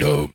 Hoi, 0.00 0.32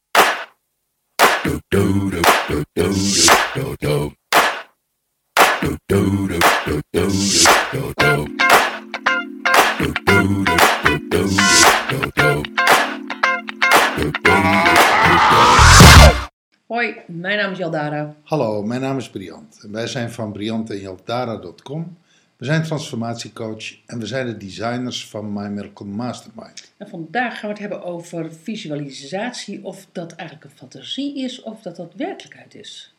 mijn 17.08 17.38
naam 17.38 17.52
is 17.52 17.58
Jaldara. 17.58 18.16
Hallo, 18.24 18.64
mijn 18.64 18.82
naam 18.82 18.98
is 18.98 19.10
Briant 19.10 19.60
en 19.64 19.72
wij 19.72 19.88
zijn 19.88 20.12
van 20.12 20.32
briantenjaldara.com. 20.32 21.98
We 22.38 22.46
zijn 22.46 22.64
transformatiecoach 22.64 23.86
en 23.86 24.00
we 24.00 24.06
zijn 24.06 24.26
de 24.26 24.38
designers 24.38 25.08
van 25.08 25.34
My 25.34 25.48
Miracle 25.48 25.86
Mastermind. 25.86 26.72
En 26.78 26.90
vandaag 26.90 27.34
gaan 27.34 27.42
we 27.42 27.48
het 27.48 27.60
hebben 27.60 27.84
over 27.84 28.34
visualisatie. 28.34 29.64
Of 29.64 29.88
dat 29.92 30.12
eigenlijk 30.12 30.50
een 30.50 30.58
fantasie 30.58 31.18
is 31.24 31.42
of 31.42 31.62
dat 31.62 31.76
dat 31.76 31.94
werkelijkheid 31.96 32.56
is. 32.56 32.94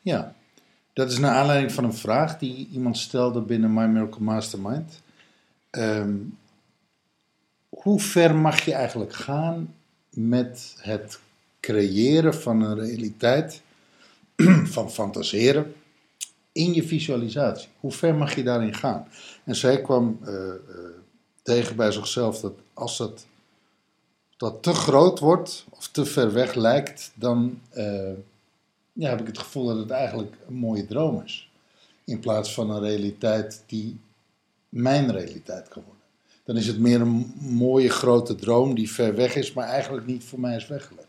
Ja, 0.00 0.34
dat 0.92 1.10
is 1.10 1.18
naar 1.18 1.34
aanleiding 1.34 1.72
van 1.72 1.84
een 1.84 1.94
vraag 1.94 2.38
die 2.38 2.68
iemand 2.72 2.98
stelde 2.98 3.40
binnen 3.40 3.72
My 3.72 3.84
Miracle 3.84 4.20
Mastermind. 4.20 5.02
Ehm, 5.70 6.16
hoe 7.68 8.00
ver 8.00 8.34
mag 8.34 8.64
je 8.64 8.74
eigenlijk 8.74 9.14
gaan 9.14 9.74
met 10.10 10.76
het 10.78 11.20
creëren 11.60 12.34
van 12.34 12.62
een 12.62 12.78
realiteit, 12.78 13.62
van 14.76 14.90
fantaseren, 14.90 15.74
in 16.54 16.74
je 16.74 16.82
visualisatie? 16.82 17.68
Hoe 17.80 17.92
ver 17.92 18.14
mag 18.14 18.34
je 18.34 18.42
daarin 18.42 18.74
gaan? 18.74 19.08
En 19.44 19.56
zij 19.56 19.80
kwam 19.80 20.18
eh, 20.24 20.48
eh, 20.48 20.54
tegen 21.42 21.76
bij 21.76 21.92
zichzelf 21.92 22.40
dat 22.40 22.52
als 22.74 22.96
dat, 22.96 23.26
dat 24.36 24.62
te 24.62 24.74
groot 24.74 25.18
wordt 25.18 25.66
of 25.70 25.88
te 25.88 26.04
ver 26.04 26.32
weg 26.32 26.54
lijkt, 26.54 27.12
dan 27.14 27.60
eh, 27.70 28.12
ja, 28.92 29.08
heb 29.08 29.20
ik 29.20 29.26
het 29.26 29.38
gevoel 29.38 29.66
dat 29.66 29.76
het 29.76 29.90
eigenlijk 29.90 30.36
een 30.48 30.54
mooie 30.54 30.86
droom 30.86 31.22
is. 31.24 31.50
In 32.04 32.20
plaats 32.20 32.54
van 32.54 32.70
een 32.70 32.80
realiteit 32.80 33.62
die 33.66 34.00
mijn 34.68 35.12
realiteit 35.12 35.68
kan 35.68 35.82
worden. 35.82 36.02
Dan 36.44 36.56
is 36.56 36.66
het 36.66 36.78
meer 36.78 37.00
een 37.00 37.34
mooie 37.40 37.90
grote 37.90 38.34
droom 38.34 38.74
die 38.74 38.90
ver 38.90 39.14
weg 39.14 39.34
is, 39.34 39.52
maar 39.52 39.68
eigenlijk 39.68 40.06
niet 40.06 40.24
voor 40.24 40.40
mij 40.40 40.56
is 40.56 40.66
weggelegd. 40.66 41.08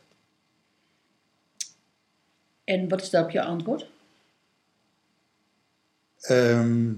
En 2.64 2.90
wat 2.90 3.02
is 3.02 3.10
daarop 3.10 3.32
je 3.32 3.44
antwoord? 3.44 3.88
Ehm, 6.28 6.92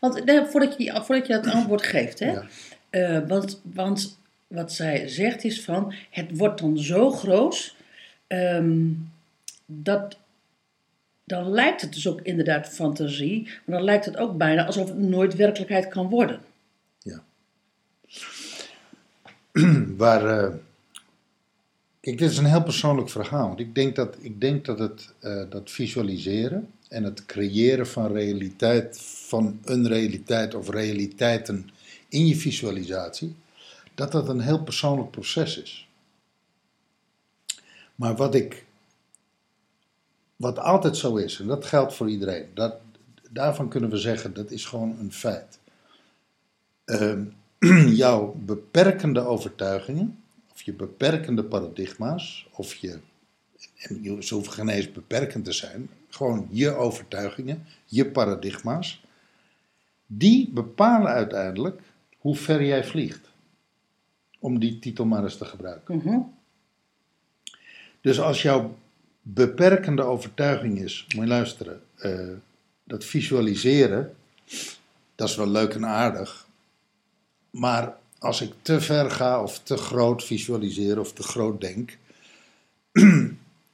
Want 0.00 0.24
nee, 0.24 0.44
voordat, 0.44 0.72
je 0.72 0.78
die, 0.78 0.92
voordat 0.92 1.26
je 1.26 1.32
dat 1.32 1.46
antwoord 1.46 1.82
geeft, 1.82 2.18
hè? 2.18 2.30
Ja. 2.30 2.46
Eh, 2.90 3.28
want, 3.28 3.60
want 3.62 4.18
wat 4.46 4.72
zij 4.72 5.08
zegt 5.08 5.44
is 5.44 5.64
van, 5.64 5.94
het 6.10 6.36
wordt 6.36 6.60
dan 6.60 6.78
zo 6.78 7.10
groot, 7.10 7.74
ehm, 8.26 8.88
dat 9.66 10.16
dan 11.24 11.50
lijkt 11.50 11.80
het 11.80 11.92
dus 11.92 12.08
ook 12.08 12.20
inderdaad 12.20 12.68
fantasie, 12.68 13.42
maar 13.64 13.76
dan 13.76 13.84
lijkt 13.84 14.04
het 14.04 14.16
ook 14.16 14.36
bijna 14.36 14.66
alsof 14.66 14.88
het 14.88 14.98
nooit 14.98 15.34
werkelijkheid 15.34 15.88
kan 15.88 16.08
worden. 16.08 16.40
waar, 19.96 20.26
eh, 20.26 20.52
kijk, 22.04 22.18
dit 22.18 22.30
is 22.30 22.38
een 22.38 22.44
heel 22.44 22.62
persoonlijk 22.62 23.10
verhaal. 23.10 23.46
Want 23.46 23.60
ik 23.60 23.74
denk 23.74 23.96
dat, 23.96 24.16
ik 24.20 24.40
denk 24.40 24.64
dat 24.64 24.78
het 24.78 25.14
eh, 25.18 25.42
dat 25.50 25.70
visualiseren 25.70 26.70
en 26.88 27.04
het 27.04 27.26
creëren 27.26 27.86
van 27.86 28.12
realiteit, 28.12 29.00
van 29.00 29.58
een 29.64 29.88
realiteit 29.88 30.54
of 30.54 30.70
realiteiten 30.70 31.70
in 32.08 32.26
je 32.26 32.36
visualisatie, 32.36 33.34
dat 33.94 34.12
dat 34.12 34.28
een 34.28 34.40
heel 34.40 34.62
persoonlijk 34.62 35.10
proces 35.10 35.62
is. 35.62 35.88
Maar 37.94 38.16
wat 38.16 38.34
ik, 38.34 38.64
wat 40.36 40.58
altijd 40.58 40.96
zo 40.96 41.16
is, 41.16 41.40
en 41.40 41.46
dat 41.46 41.64
geldt 41.64 41.94
voor 41.94 42.08
iedereen, 42.08 42.46
dat, 42.54 42.74
daarvan 43.30 43.68
kunnen 43.68 43.90
we 43.90 43.98
zeggen 43.98 44.34
dat 44.34 44.50
is 44.50 44.64
gewoon 44.64 44.96
een 44.98 45.12
feit. 45.12 45.58
Ehm, 46.84 47.24
jouw 48.04 48.34
beperkende 48.44 49.20
overtuigingen, 49.20 50.23
of 50.54 50.62
je 50.62 50.72
beperkende 50.72 51.44
paradigma's, 51.44 52.46
of 52.50 52.74
je, 52.74 52.98
en 53.76 54.02
je- 54.02 54.22
ze 54.22 54.34
hoeven 54.34 54.52
geen 54.52 54.68
eens 54.68 54.92
beperkend 54.92 55.44
te 55.44 55.52
zijn, 55.52 55.88
gewoon 56.08 56.48
je 56.50 56.70
overtuigingen, 56.74 57.64
je 57.84 58.06
paradigma's, 58.06 59.02
die 60.06 60.50
bepalen 60.50 61.12
uiteindelijk 61.12 61.80
hoe 62.18 62.36
ver 62.36 62.64
jij 62.64 62.84
vliegt. 62.84 63.32
Om 64.38 64.58
die 64.58 64.78
titel 64.78 65.04
maar 65.04 65.22
eens 65.22 65.36
te 65.36 65.44
gebruiken. 65.44 65.96
Mhm. 65.96 66.18
Dus 68.00 68.20
als 68.20 68.42
jouw 68.42 68.76
beperkende 69.22 70.02
overtuiging 70.02 70.78
is, 70.80 71.06
moet 71.14 71.24
je 71.24 71.30
luisteren, 71.30 71.82
eh, 71.96 72.28
dat 72.84 73.04
visualiseren, 73.04 74.16
dat 75.14 75.28
is 75.28 75.36
wel 75.36 75.48
leuk 75.48 75.74
en 75.74 75.86
aardig. 75.86 76.46
Maar 77.50 77.96
als 78.24 78.40
ik 78.40 78.52
te 78.62 78.80
ver 78.80 79.10
ga 79.10 79.42
of 79.42 79.58
te 79.58 79.76
groot 79.76 80.24
visualiseer 80.24 81.00
of 81.00 81.12
te 81.12 81.22
groot 81.22 81.60
denk, 81.60 81.98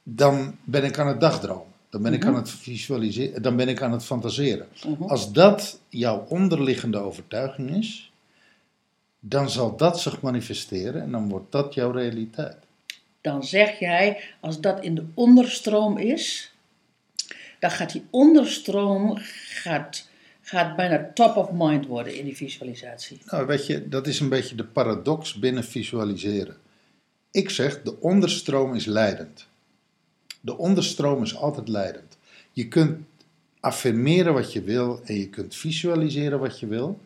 dan 0.03 0.57
ben 0.63 0.83
ik 0.83 0.99
aan 0.99 1.07
het 1.07 1.19
dagdromen. 1.19 1.69
Dan 1.89 2.01
ben 2.01 2.13
ik 2.13 2.25
aan 2.25 2.35
het 2.35 2.49
visualiseren, 2.49 3.41
dan 3.41 3.55
ben 3.55 3.67
ik 3.67 3.81
aan 3.81 3.91
het 3.91 4.03
fantaseren. 4.03 4.67
Mhm. 4.87 5.03
Als 5.03 5.31
dat 5.31 5.79
jouw 5.89 6.25
onderliggende 6.29 6.97
overtuiging 6.97 7.77
is, 7.77 8.11
dan 9.19 9.49
zal 9.49 9.77
dat 9.77 9.99
zich 9.99 10.21
manifesteren 10.21 11.01
en 11.01 11.11
dan 11.11 11.29
wordt 11.29 11.51
dat 11.51 11.73
jouw 11.73 11.91
realiteit. 11.91 12.57
dan 13.21 13.43
zeg 13.43 13.79
jij, 13.79 14.23
als 14.39 14.59
dat 14.59 14.83
in 14.83 14.95
de 14.95 15.05
onderstroom 15.13 15.97
is, 15.97 16.53
dan 17.59 17.71
gaat 17.71 17.91
die 17.91 18.05
onderstroom 18.09 19.17
gaat, 19.63 20.07
gaat 20.51 20.75
bijna 20.75 21.11
top 21.13 21.35
of 21.35 21.51
mind 21.51 21.87
worden 21.87 22.15
in 22.15 22.25
die 22.25 22.35
visualisatie. 22.35 23.21
Nou, 23.25 23.45
weet 23.45 23.65
je, 23.65 23.89
dat 23.89 24.07
is 24.07 24.19
een 24.19 24.29
beetje 24.29 24.55
de 24.55 24.63
paradox 24.63 25.33
binnen 25.33 25.63
visualiseren. 25.63 26.57
Ik 27.31 27.49
zeg, 27.49 27.81
de 27.81 27.99
onderstroom 27.99 28.75
is 28.75 28.85
leidend. 28.85 29.47
De 30.41 30.57
onderstroom 30.57 31.23
is 31.23 31.35
altijd 31.35 31.67
leidend. 31.67 32.17
Je 32.51 32.67
kunt 32.67 32.97
affirmeren 33.59 34.33
wat 34.33 34.53
je 34.53 34.61
wil 34.61 35.01
en 35.05 35.15
je 35.15 35.29
kunt 35.29 35.55
visualiseren 35.55 36.39
wat 36.39 36.59
je 36.59 36.67
wil. 36.67 36.99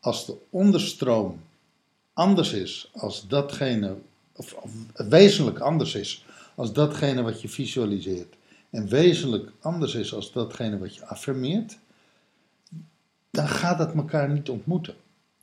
Als 0.00 0.26
de 0.26 0.36
onderstroom 0.50 1.40
anders 2.12 2.52
is 2.52 2.90
als 2.92 3.28
datgene, 3.28 3.96
of, 4.32 4.52
of 4.52 4.70
wezenlijk 4.94 5.58
anders 5.58 5.94
is 5.94 6.24
als 6.54 6.72
datgene 6.72 7.22
wat 7.22 7.42
je 7.42 7.48
visualiseert, 7.48 8.34
en 8.70 8.88
wezenlijk 8.88 9.50
anders 9.60 9.94
is 9.94 10.14
als 10.14 10.32
datgene 10.32 10.78
wat 10.78 10.94
je 10.94 11.06
affirmeert, 11.06 11.78
dan 13.30 13.48
gaat 13.48 13.78
dat 13.78 13.94
elkaar 13.94 14.30
niet 14.30 14.48
ontmoeten. 14.48 14.94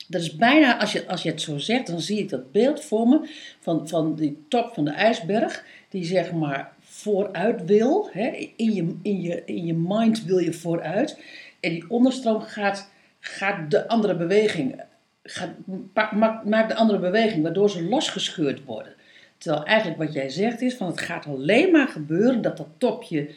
Dat 0.07 0.21
is 0.21 0.35
bijna, 0.35 0.79
als 0.79 0.91
je, 0.91 1.07
als 1.07 1.23
je 1.23 1.29
het 1.29 1.41
zo 1.41 1.57
zegt, 1.57 1.87
dan 1.87 2.01
zie 2.01 2.19
ik 2.19 2.29
dat 2.29 2.51
beeld 2.51 2.83
voor 2.83 3.07
me 3.07 3.29
van, 3.59 3.87
van 3.87 4.15
die 4.15 4.45
top 4.47 4.73
van 4.73 4.85
de 4.85 4.91
ijsberg, 4.91 5.63
die 5.89 6.05
zeg 6.05 6.31
maar 6.31 6.73
vooruit 6.79 7.65
wil. 7.65 8.09
Hè? 8.11 8.27
In, 8.55 8.73
je, 8.73 8.95
in, 9.01 9.21
je, 9.21 9.43
in 9.45 9.65
je 9.65 9.73
mind 9.73 10.23
wil 10.23 10.37
je 10.37 10.53
vooruit. 10.53 11.19
En 11.59 11.69
die 11.69 11.89
onderstroom 11.89 12.41
gaat, 12.41 12.89
gaat 13.19 13.71
de 13.71 13.87
andere 13.87 14.15
beweging, 14.15 14.81
gaat, 15.23 15.49
maakt, 15.93 16.45
maakt 16.45 16.69
de 16.69 16.75
andere 16.75 16.99
beweging, 16.99 17.43
waardoor 17.43 17.69
ze 17.69 17.83
losgescheurd 17.83 18.63
worden. 18.63 18.93
Terwijl 19.37 19.65
eigenlijk 19.65 19.99
wat 19.99 20.13
jij 20.13 20.29
zegt 20.29 20.61
is, 20.61 20.75
van 20.75 20.87
het 20.87 21.01
gaat 21.01 21.25
alleen 21.25 21.71
maar 21.71 21.87
gebeuren 21.87 22.41
dat 22.41 22.57
dat 22.57 22.67
topje 22.77 23.29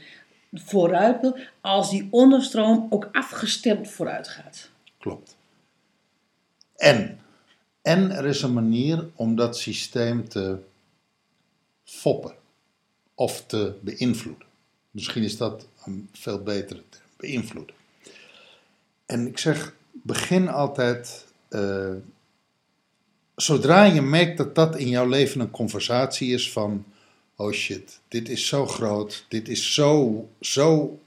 vooruit 0.53 1.21
wil, 1.21 1.39
als 1.61 1.91
die 1.91 2.09
onderstroom 2.11 2.87
ook 2.91 3.09
afgestemd 3.13 3.89
vooruit 3.89 4.29
gaat. 4.29 4.71
Klopt. 4.99 5.37
En, 6.77 7.21
en 7.83 8.11
er 8.11 8.27
is 8.27 8.43
een 8.43 8.53
manier 8.53 9.11
om 9.15 9.37
dat 9.37 9.59
systeem 9.59 10.29
te 10.29 10.59
foppen 11.85 12.35
of 13.15 13.45
te 13.47 13.75
beïnvloeden. 13.81 14.47
Misschien 14.91 15.23
is 15.23 15.37
dat 15.37 15.67
een 15.85 16.09
veel 16.13 16.43
betere 16.43 16.83
term, 16.89 17.05
beïnvloeden. 17.17 17.75
En 19.07 19.27
ik 19.27 19.39
zeg, 19.39 19.75
begin 19.93 20.49
altijd, 20.49 21.27
eh, 21.49 21.95
zodra 23.35 23.85
je 23.85 24.03
merkt 24.03 24.37
dat 24.37 24.55
dat 24.55 24.77
in 24.77 24.89
jouw 24.89 25.09
leven 25.09 25.41
een 25.41 25.51
conversatie 25.51 26.33
is 26.33 26.53
van, 26.53 26.85
oh 27.41 27.53
shit, 27.53 28.01
dit 28.09 28.29
is 28.29 28.47
zo 28.47 28.67
groot, 28.67 29.25
dit 29.29 29.49
is 29.49 29.75
zo, 29.75 30.29
zo 30.41 31.01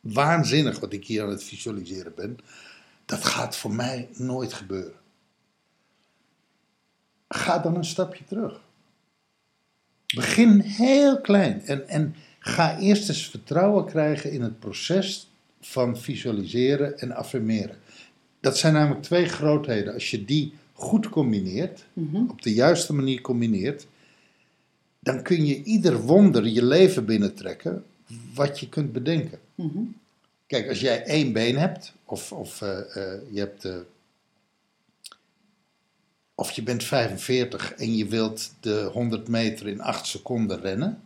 waanzinnig 0.00 0.80
wat 0.80 0.92
ik 0.92 1.06
hier 1.06 1.22
aan 1.22 1.28
het 1.30 1.44
visualiseren 1.44 2.12
ben. 2.14 2.38
Dat 3.04 3.24
gaat 3.24 3.56
voor 3.56 3.72
mij 3.72 4.08
nooit 4.12 4.52
gebeuren. 4.52 4.94
Ga 7.28 7.58
dan 7.58 7.76
een 7.76 7.84
stapje 7.84 8.24
terug. 8.24 8.60
Begin 10.14 10.60
heel 10.60 11.20
klein 11.20 11.62
en, 11.62 11.88
en 11.88 12.14
ga 12.38 12.78
eerst 12.78 13.08
eens 13.08 13.30
vertrouwen 13.30 13.84
krijgen 13.86 14.30
in 14.32 14.42
het 14.42 14.58
proces 14.58 15.30
van 15.60 15.98
visualiseren 15.98 16.98
en 16.98 17.12
affirmeren. 17.12 17.78
Dat 18.40 18.58
zijn 18.58 18.72
namelijk 18.72 19.02
twee 19.02 19.26
grootheden. 19.26 19.94
Als 19.94 20.10
je 20.10 20.24
die 20.24 20.52
goed 20.72 21.08
combineert, 21.08 21.84
Mhm. 21.92 22.16
op 22.28 22.42
de 22.42 22.52
juiste 22.52 22.92
manier 22.94 23.20
combineert, 23.20 23.86
dan 25.04 25.22
kun 25.22 25.46
je 25.46 25.62
ieder 25.62 26.00
wonder 26.00 26.46
je 26.46 26.64
leven 26.64 27.04
binnentrekken 27.04 27.84
wat 28.34 28.60
je 28.60 28.68
kunt 28.68 28.92
bedenken. 28.92 29.38
Mhm. 29.54 29.82
Kijk, 30.46 30.68
als 30.68 30.80
jij 30.80 31.04
één 31.04 31.32
been 31.32 31.56
hebt, 31.56 31.92
of, 32.04 32.32
of 32.32 32.62
eh, 32.62 32.78
eh, 32.78 33.20
je 33.30 33.38
hebt. 33.38 33.64
eh, 33.64 33.76
of 36.34 36.50
je 36.50 36.62
bent 36.62 36.84
45 36.84 37.72
en 37.72 37.96
je 37.96 38.06
wilt 38.06 38.52
de 38.60 38.90
100 38.92 39.28
meter 39.28 39.68
in 39.68 39.80
8 39.80 40.06
seconden 40.06 40.60
rennen. 40.60 41.02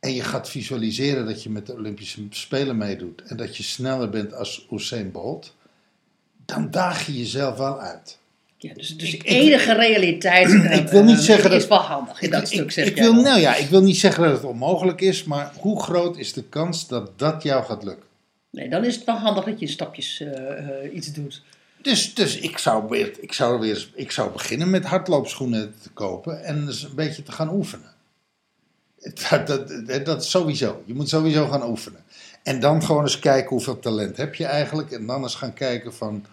En 0.00 0.12
je 0.14 0.22
gaat 0.22 0.48
visualiseren 0.48 1.26
dat 1.26 1.42
je 1.42 1.50
met 1.50 1.66
de 1.66 1.72
Olympische 1.72 2.26
Spelen 2.30 2.76
meedoet. 2.76 3.22
En 3.22 3.36
dat 3.36 3.56
je 3.56 3.62
sneller 3.62 4.10
bent 4.10 4.34
als 4.34 4.66
Usain 4.70 5.10
Bolt. 5.10 5.54
Dan 6.44 6.70
daag 6.70 7.06
je 7.06 7.18
jezelf 7.18 7.56
wel 7.56 7.80
uit. 7.80 8.18
Ja, 8.62 8.74
dus, 8.74 8.96
dus 8.96 9.14
Ik- 9.14 9.24
enige 9.24 9.72
realiteit 9.72 10.48
Ik 10.82 10.88
wil 10.88 11.02
niet 11.04 11.18
eh, 11.18 11.22
zeggen 11.24 11.52
is 11.52 11.58
dat- 11.58 11.68
wel 11.68 11.78
handig 11.78 12.20
in 12.20 12.26
Ik, 12.26 12.32
dat 12.32 12.48
stuk, 12.48 12.70
zeg 12.70 12.86
ik 12.86 12.96
wil, 12.96 13.12
nou 13.12 13.40
ja, 13.40 13.54
ik 13.56 13.68
wil 13.68 13.82
niet 13.82 13.96
zeggen 13.98 14.22
dat 14.22 14.32
het 14.32 14.44
onmogelijk 14.44 15.00
is. 15.00 15.24
Maar 15.24 15.52
hoe 15.58 15.82
groot 15.82 16.16
is 16.18 16.32
de 16.32 16.42
kans 16.42 16.88
dat 16.88 17.18
dat 17.18 17.42
jou 17.42 17.64
gaat 17.64 17.84
lukken? 17.84 18.06
Nee, 18.50 18.68
dan 18.68 18.84
is 18.84 18.94
het 18.94 19.04
wel 19.04 19.16
handig 19.16 19.44
dat 19.44 19.60
je 19.60 19.66
in 19.66 19.72
stapjes 19.72 20.20
eh, 20.20 20.58
eh, 20.84 20.94
iets 20.94 21.12
doet. 21.12 21.42
Dus, 21.82 22.14
dus 22.14 22.38
ik, 22.38 22.58
zou 22.58 22.88
weer, 22.88 23.12
ik, 23.20 23.32
zou 23.32 23.60
weer, 23.60 23.88
ik 23.94 24.10
zou 24.10 24.32
beginnen 24.32 24.70
met 24.70 24.84
hardloopschoenen 24.84 25.74
te 25.82 25.88
kopen 25.90 26.44
en 26.44 26.56
een 26.56 26.94
beetje 26.94 27.22
te 27.22 27.32
gaan 27.32 27.52
oefenen. 27.52 27.88
Dat, 29.30 29.46
dat, 29.46 29.86
dat, 29.86 30.04
dat 30.04 30.24
sowieso. 30.24 30.82
Je 30.84 30.94
moet 30.94 31.08
sowieso 31.08 31.46
gaan 31.48 31.68
oefenen. 31.68 32.00
En 32.42 32.60
dan 32.60 32.82
gewoon 32.82 33.02
eens 33.02 33.18
kijken 33.18 33.48
hoeveel 33.50 33.78
talent 33.78 34.16
heb 34.16 34.34
je 34.34 34.44
eigenlijk. 34.44 34.90
En 34.90 35.06
dan 35.06 35.22
eens 35.22 35.34
gaan 35.34 35.52
kijken 35.54 35.94
van, 35.94 36.24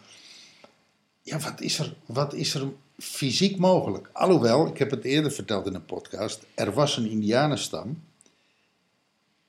ja, 1.28 1.40
wat 1.40 1.62
is 1.62 1.80
er, 1.80 1.94
wat 2.06 2.34
is 2.34 2.54
er 2.54 2.68
fysiek 2.98 3.58
mogelijk? 3.58 4.10
Alhoewel, 4.14 4.68
ik 4.68 4.78
heb 4.78 4.92
het 4.92 5.04
eerder 5.04 5.32
verteld 5.32 5.66
in 5.68 5.74
een 5.74 5.86
podcast, 5.86 6.46
er 6.54 6.74
was 6.74 6.98
een 6.98 7.10
indianenstam. 7.10 8.04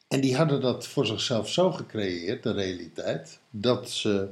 En 0.09 0.21
die 0.21 0.37
hadden 0.37 0.61
dat 0.61 0.87
voor 0.87 1.07
zichzelf 1.07 1.49
zo 1.49 1.73
gecreëerd, 1.73 2.43
de 2.43 2.53
realiteit, 2.53 3.39
dat 3.51 3.91
ze 3.91 4.29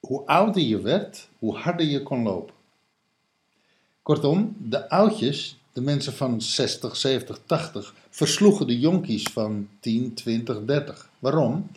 hoe 0.00 0.26
ouder 0.26 0.62
je 0.62 0.80
werd, 0.80 1.28
hoe 1.38 1.56
harder 1.56 1.86
je 1.86 2.02
kon 2.02 2.22
lopen. 2.22 2.54
Kortom, 4.02 4.56
de 4.58 4.88
oudjes, 4.88 5.58
de 5.72 5.80
mensen 5.80 6.12
van 6.12 6.40
60, 6.40 6.96
70, 6.96 7.40
80, 7.46 7.94
versloegen 8.10 8.66
de 8.66 8.78
jonkies 8.78 9.22
van 9.22 9.68
10, 9.80 10.14
20, 10.14 10.64
30. 10.64 11.10
Waarom? 11.18 11.70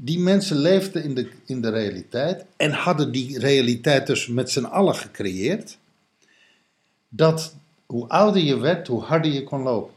Die 0.00 0.18
mensen 0.18 0.56
leefden 0.56 1.04
in 1.04 1.14
de, 1.14 1.30
in 1.46 1.60
de 1.60 1.68
realiteit 1.68 2.44
en 2.56 2.70
hadden 2.70 3.12
die 3.12 3.38
realiteit 3.38 4.06
dus 4.06 4.26
met 4.26 4.50
z'n 4.50 4.64
allen 4.64 4.94
gecreëerd. 4.94 5.78
Dat 7.08 7.54
hoe 7.86 8.08
ouder 8.08 8.42
je 8.42 8.58
werd, 8.58 8.86
hoe 8.86 9.02
harder 9.02 9.32
je 9.32 9.44
kon 9.44 9.62
lopen. 9.62 9.94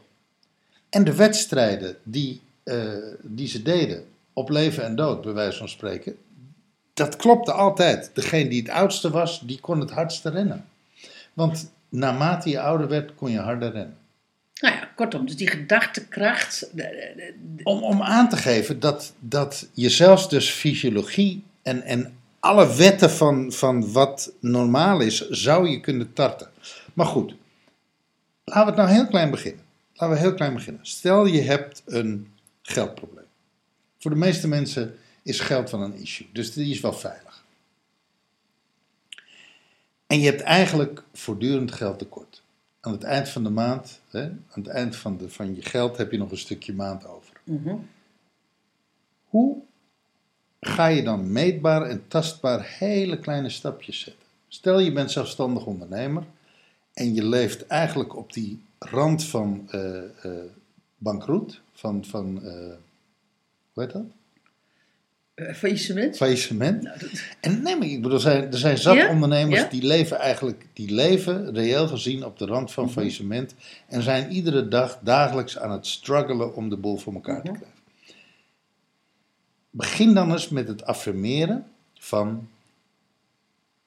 En 0.88 1.04
de 1.04 1.14
wedstrijden 1.14 1.96
die, 2.02 2.40
eh, 2.62 2.92
die 3.22 3.48
ze 3.48 3.62
deden, 3.62 4.04
op 4.32 4.48
leven 4.48 4.84
en 4.84 4.96
dood, 4.96 5.22
bij 5.22 5.32
wijze 5.32 5.58
van 5.58 5.68
spreken, 5.68 6.16
dat 6.94 7.16
klopte 7.16 7.52
altijd. 7.52 8.10
Degene 8.14 8.48
die 8.48 8.62
het 8.62 8.70
oudste 8.70 9.10
was, 9.10 9.40
die 9.40 9.60
kon 9.60 9.80
het 9.80 9.90
hardste 9.90 10.30
rennen. 10.30 10.64
Want 11.32 11.70
naarmate 11.88 12.48
je 12.48 12.60
ouder 12.60 12.88
werd, 12.88 13.14
kon 13.14 13.30
je 13.30 13.38
harder 13.38 13.72
rennen. 13.72 13.96
Nou 14.62 14.74
ja, 14.74 14.88
kortom, 14.94 15.26
dus 15.26 15.36
die 15.36 15.46
gedachtekracht. 15.46 16.70
Om, 17.62 17.82
om 17.82 18.02
aan 18.02 18.28
te 18.28 18.36
geven 18.36 18.80
dat, 18.80 19.14
dat 19.18 19.68
je 19.72 19.88
zelfs 19.88 20.28
dus 20.28 20.50
fysiologie 20.50 21.44
en, 21.62 21.82
en 21.82 22.16
alle 22.40 22.74
wetten 22.74 23.10
van, 23.10 23.52
van 23.52 23.92
wat 23.92 24.32
normaal 24.40 25.00
is, 25.00 25.28
zou 25.28 25.68
je 25.68 25.80
kunnen 25.80 26.12
tarten. 26.12 26.50
Maar 26.94 27.06
goed, 27.06 27.34
laten 28.44 28.62
we 28.62 28.68
het 28.68 28.76
nou 28.76 28.90
heel 28.90 29.06
klein 29.06 29.30
beginnen. 29.30 29.64
Laten 29.94 30.16
we 30.16 30.22
heel 30.22 30.34
klein 30.34 30.54
beginnen. 30.54 30.86
Stel 30.86 31.26
je 31.26 31.40
hebt 31.40 31.82
een 31.86 32.32
geldprobleem. 32.62 33.26
Voor 33.98 34.10
de 34.10 34.16
meeste 34.16 34.48
mensen 34.48 34.98
is 35.22 35.40
geld 35.40 35.70
wel 35.70 35.82
een 35.82 35.94
issue, 35.94 36.28
dus 36.32 36.52
die 36.52 36.70
is 36.70 36.80
wel 36.80 36.92
veilig. 36.92 37.44
En 40.06 40.20
je 40.20 40.26
hebt 40.26 40.40
eigenlijk 40.40 41.02
voortdurend 41.12 41.72
geld 41.72 41.98
tekort. 41.98 42.41
Aan 42.84 42.92
het 42.92 43.02
eind 43.02 43.28
van 43.28 43.42
de 43.42 43.50
maand, 43.50 44.00
hè, 44.10 44.22
aan 44.22 44.62
het 44.62 44.66
eind 44.66 44.96
van, 44.96 45.16
de, 45.16 45.28
van 45.28 45.54
je 45.54 45.62
geld 45.62 45.96
heb 45.96 46.10
je 46.10 46.18
nog 46.18 46.30
een 46.30 46.38
stukje 46.38 46.74
maand 46.74 47.06
over. 47.06 47.40
Mhm. 47.44 47.76
Hoe 49.28 49.62
ga 50.60 50.86
je 50.86 51.02
dan 51.02 51.32
meetbaar 51.32 51.82
en 51.82 52.08
tastbaar 52.08 52.76
hele 52.78 53.18
kleine 53.18 53.48
stapjes 53.48 54.00
zetten? 54.00 54.26
Stel 54.48 54.78
je 54.78 54.92
bent 54.92 55.10
zelfstandig 55.10 55.66
ondernemer 55.66 56.24
en 56.92 57.14
je 57.14 57.24
leeft 57.24 57.66
eigenlijk 57.66 58.16
op 58.16 58.32
die 58.32 58.64
rand 58.78 59.24
van 59.24 59.68
eh 59.70 60.02
bankroet, 61.02 61.60
van, 61.72 62.04
van 62.04 62.44
eh, 62.44 62.74
hoe 63.72 63.82
heet 63.82 63.92
dat? 63.92 64.04
Eh, 65.46 65.54
faillissement? 65.54 66.16
Faillissement. 66.16 66.82
Nou, 66.82 66.98
dat- 66.98 67.10
En 67.40 67.62
nee, 67.62 67.76
maar 67.76 67.86
ik 67.88 67.96
bedoel, 68.02 68.12
er 68.16 68.20
zijn, 68.20 68.52
er 68.52 68.58
zijn 68.58 68.78
zat 68.78 68.94
Ja? 68.96 69.10
ondernemers 69.10 69.60
Ja? 69.60 69.68
die 69.68 69.82
leven 69.82 70.18
eigenlijk, 70.18 70.66
die 70.72 70.90
leven 70.94 71.54
reëel 71.54 71.88
gezien 71.88 72.24
op 72.24 72.38
de 72.38 72.46
rand 72.46 72.64
Mhm. 72.64 72.72
van 72.72 72.90
faillissement 72.90 73.54
en 73.88 74.02
zijn 74.02 74.30
iedere 74.30 74.68
dag 74.68 74.98
dagelijks 75.02 75.58
aan 75.58 75.70
het 75.70 75.86
struggelen 75.86 76.54
om 76.54 76.68
de 76.68 76.76
boel 76.76 76.96
voor 76.96 77.14
elkaar 77.14 77.42
te 77.42 77.50
Mhm. 77.50 77.58
krijgen. 77.58 77.80
Begin 79.70 80.14
dan 80.14 80.32
eens 80.32 80.48
met 80.48 80.68
het 80.68 80.84
affirmeren 80.84 81.66
van 81.98 82.48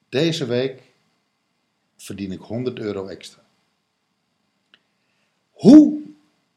deze 0.10 0.46
week 0.46 0.82
verdien 1.98 2.32
ik 2.32 2.40
100 2.42 2.80
euro 2.80 3.08
extra. 3.08 3.42
Hoe 5.52 6.02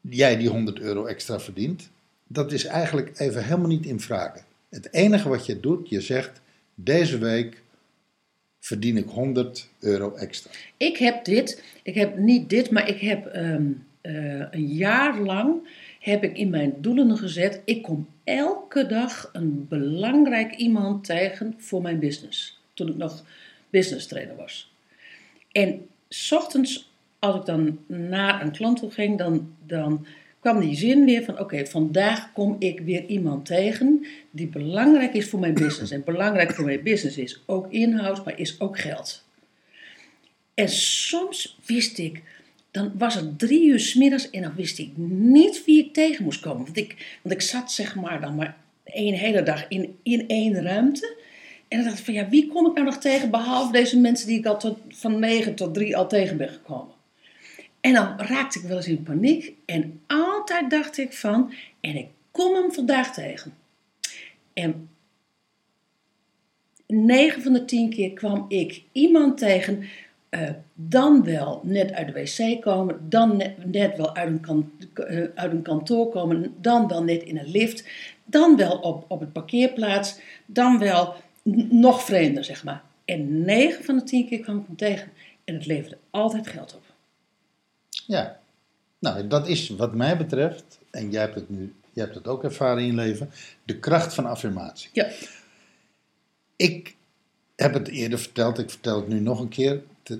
jij 0.01 0.37
die 0.37 0.49
100 0.49 0.79
euro 0.79 1.05
extra 1.05 1.39
verdient, 1.39 1.89
dat 2.27 2.51
is 2.51 2.65
eigenlijk 2.65 3.19
even 3.19 3.43
helemaal 3.43 3.67
niet 3.67 3.85
in 3.85 3.99
vragen. 3.99 4.41
Het 4.69 4.93
enige 4.93 5.29
wat 5.29 5.45
je 5.45 5.59
doet, 5.59 5.89
je 5.89 6.01
zegt 6.01 6.41
deze 6.75 7.17
week 7.17 7.63
verdien 8.59 8.97
ik 8.97 9.09
100 9.09 9.69
euro 9.79 10.15
extra. 10.15 10.51
Ik 10.77 10.97
heb 10.97 11.25
dit, 11.25 11.63
ik 11.83 11.95
heb 11.95 12.17
niet 12.17 12.49
dit, 12.49 12.71
maar 12.71 12.89
ik 12.89 12.99
heb 12.99 13.25
ehm, 13.25 13.71
eh, 14.01 14.39
een 14.51 14.67
jaar 14.67 15.19
lang 15.19 15.67
heb 15.99 16.23
ik 16.23 16.37
in 16.37 16.49
mijn 16.49 16.73
doelen 16.77 17.17
gezet. 17.17 17.61
Ik 17.65 17.81
kom 17.81 18.07
elke 18.23 18.85
dag 18.85 19.29
een 19.33 19.67
belangrijk 19.67 20.55
iemand 20.55 21.03
tegen 21.03 21.53
voor 21.57 21.81
mijn 21.81 21.99
business. 21.99 22.59
Toen 22.73 22.87
ik 22.87 22.97
nog 22.97 23.23
business 23.69 24.07
trainer 24.07 24.35
was. 24.35 24.73
En 25.51 25.87
s 26.09 26.31
ochtends, 26.31 26.91
als 27.19 27.35
ik 27.35 27.45
dan 27.45 27.79
naar 27.87 28.41
een 28.41 28.51
klant 28.51 28.79
toe 28.79 28.91
ging, 28.91 29.17
dan, 29.17 29.55
dan 29.65 30.05
kwam 30.39 30.59
die 30.59 30.75
zin 30.75 31.05
weer 31.05 31.23
van: 31.23 31.39
oké, 31.39 31.65
vandaag 31.65 32.31
kom 32.33 32.55
ik 32.59 32.79
weer 32.79 33.05
iemand 33.05 33.45
tegen 33.45 34.05
die 34.31 34.47
belangrijk 34.47 35.13
is 35.13 35.29
voor 35.29 35.39
mijn 35.39 35.53
business. 35.53 35.91
En 35.91 36.03
belangrijk 36.05 36.51
voor 36.51 36.65
mijn 36.65 36.83
business 36.83 37.17
is 37.17 37.43
ook 37.45 37.71
inhoud, 37.71 38.25
maar 38.25 38.39
is 38.39 38.59
ook 38.59 38.79
geld. 38.79 39.27
En 40.53 40.69
soms 40.69 41.57
wist 41.65 41.97
ik, 41.97 42.21
dan 42.71 42.91
was 42.97 43.15
het 43.15 43.39
drie 43.39 43.67
uur 43.67 43.79
's 43.79 43.93
middags 43.93 44.29
en 44.29 44.41
dan 44.41 44.55
wist 44.55 44.79
ik 44.79 44.97
niet 44.97 45.65
wie 45.65 45.85
ik 45.85 45.93
tegen 45.93 46.23
moest 46.23 46.39
komen. 46.39 46.63
Want 46.63 46.77
ik, 46.77 47.19
want 47.21 47.35
ik 47.35 47.41
zat 47.41 47.71
zeg 47.71 47.95
maar 47.95 48.21
dan 48.21 48.35
maar 48.35 48.57
één 48.83 49.13
hele 49.13 49.43
dag 49.43 49.65
in, 49.67 49.97
in 50.03 50.27
één 50.27 50.61
ruimte. 50.61 51.17
En 51.67 51.77
dan 51.77 51.87
dacht 51.87 51.99
ik 51.99 52.05
van 52.05 52.13
ja, 52.13 52.29
wie 52.29 52.47
kom 52.47 52.67
ik 52.67 52.73
nou 52.73 52.85
nog 52.85 52.97
tegen 52.97 53.29
behalve 53.29 53.71
deze 53.71 53.99
mensen 53.99 54.27
die 54.27 54.37
ik 54.37 54.45
al 54.45 54.77
van 54.89 55.19
negen 55.19 55.55
tot 55.55 55.73
drie 55.73 55.97
al 55.97 56.07
tegen 56.07 56.37
ben 56.37 56.49
gekomen. 56.49 56.93
En 57.81 57.93
dan 57.93 58.19
raakte 58.19 58.59
ik 58.59 58.65
wel 58.65 58.77
eens 58.77 58.87
in 58.87 59.03
paniek 59.03 59.53
en 59.65 60.01
altijd 60.07 60.69
dacht 60.69 60.97
ik 60.97 61.13
van, 61.13 61.53
en 61.79 61.95
ik 61.95 62.07
kom 62.31 62.53
hem 62.53 62.71
vandaag 62.71 63.13
tegen. 63.13 63.53
En 64.53 64.89
9 66.87 67.41
van 67.41 67.53
de 67.53 67.65
10 67.65 67.89
keer 67.89 68.13
kwam 68.13 68.45
ik 68.47 68.83
iemand 68.91 69.37
tegen, 69.37 69.83
eh, 70.29 70.49
dan 70.73 71.23
wel 71.23 71.61
net 71.63 71.91
uit 71.91 72.07
de 72.07 72.13
wc 72.13 72.61
komen, 72.61 73.09
dan 73.09 73.43
net, 73.65 73.97
wel 73.97 74.15
uit 74.15 74.27
een, 74.27 74.39
kan, 74.39 74.71
eh, 74.93 75.23
uit 75.35 75.51
een 75.51 75.61
kantoor 75.61 76.09
komen, 76.09 76.55
dan 76.61 76.87
wel 76.87 77.03
net 77.03 77.23
in 77.23 77.37
een 77.37 77.51
lift, 77.51 77.89
dan 78.25 78.55
wel 78.55 78.77
op, 78.77 79.05
op 79.07 79.19
het 79.19 79.33
parkeerplaats, 79.33 80.19
dan 80.45 80.79
wel 80.79 81.15
nog 81.69 82.03
vreemder, 82.03 82.43
zeg 82.43 82.63
maar. 82.63 82.83
En 83.05 83.45
9 83.45 83.83
van 83.83 83.97
de 83.97 84.03
10 84.03 84.27
keer 84.27 84.39
kwam 84.39 84.57
ik 84.57 84.65
hem 84.65 84.75
tegen 84.75 85.11
en 85.43 85.53
het 85.53 85.65
leverde 85.65 85.97
altijd 86.09 86.47
geld 86.47 86.75
op. 86.75 86.88
Ja, 88.09 88.39
nou 88.99 89.27
dat 89.27 89.47
is 89.47 89.69
wat 89.69 89.95
mij 89.95 90.17
betreft, 90.17 90.79
en 90.91 91.11
jij 91.11 91.21
hebt 91.21 91.35
het 91.35 91.49
nu, 91.49 91.73
jij 91.93 92.03
hebt 92.03 92.15
het 92.15 92.27
ook 92.27 92.43
ervaren 92.43 92.81
in 92.81 92.85
je 92.87 92.93
leven, 92.93 93.29
de 93.63 93.79
kracht 93.79 94.13
van 94.13 94.25
affirmatie. 94.25 94.89
Ja, 94.93 95.07
Ik 96.55 96.95
heb 97.55 97.73
het 97.73 97.87
eerder 97.87 98.19
verteld, 98.19 98.57
ik 98.57 98.69
vertel 98.69 98.95
het 98.95 99.07
nu 99.07 99.19
nog 99.19 99.39
een 99.39 99.49
keer 99.49 99.81
te- 100.03 100.19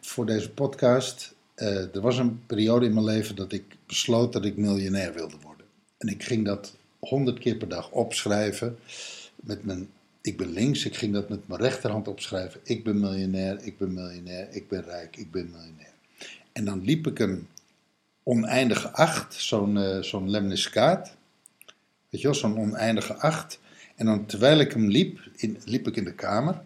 voor 0.00 0.26
deze 0.26 0.50
podcast. 0.50 1.34
Eh, 1.54 1.94
er 1.94 2.00
was 2.00 2.18
een 2.18 2.46
periode 2.46 2.86
in 2.86 2.94
mijn 2.94 3.06
leven 3.06 3.36
dat 3.36 3.52
ik 3.52 3.64
besloot 3.86 4.32
dat 4.32 4.44
ik 4.44 4.56
miljonair 4.56 5.12
wilde 5.14 5.36
worden. 5.42 5.66
En 5.98 6.08
ik 6.08 6.22
ging 6.22 6.44
dat 6.44 6.76
honderd 6.98 7.38
keer 7.38 7.56
per 7.56 7.68
dag 7.68 7.90
opschrijven 7.90 8.78
met 9.36 9.64
mijn 9.64 9.88
ik 10.20 10.36
ben 10.36 10.52
links, 10.52 10.84
ik 10.84 10.96
ging 10.96 11.12
dat 11.12 11.28
met 11.28 11.48
mijn 11.48 11.60
rechterhand 11.60 12.08
opschrijven. 12.08 12.60
Ik 12.62 12.84
ben 12.84 13.00
miljonair, 13.00 13.62
ik 13.62 13.78
ben 13.78 13.92
miljonair, 13.92 14.48
ik 14.50 14.68
ben 14.68 14.82
rijk, 14.82 15.16
ik 15.16 15.30
ben 15.30 15.50
miljonair. 15.50 15.93
En 16.54 16.64
dan 16.64 16.84
liep 16.84 17.06
ik 17.06 17.18
een 17.18 17.48
oneindige 18.22 18.90
acht, 18.92 19.34
zo'n 19.34 19.76
eh, 19.78 20.02
zo'n 20.02 20.30
lemniskaat. 20.30 21.16
Weet 22.10 22.20
je 22.20 22.26
wel, 22.26 22.36
zo'n 22.36 22.58
oneindige 22.58 23.14
acht. 23.14 23.58
En 23.96 24.06
dan 24.06 24.26
terwijl 24.26 24.58
ik 24.58 24.72
hem 24.72 24.88
liep, 24.88 25.18
in, 25.36 25.58
liep 25.64 25.86
ik 25.86 25.96
in 25.96 26.04
de 26.04 26.14
kamer, 26.14 26.62